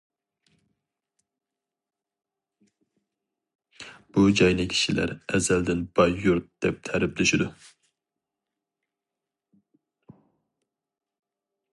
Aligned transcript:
بۇ 4.17 4.23
جاينى 4.39 4.65
كىشىلەر 4.71 5.13
ئەزەلدىن 5.35 5.83
باي 6.01 6.17
يۇرت 6.25 6.49
دەپ 6.67 6.81
تەرىپلىشىدۇ. 6.89 7.49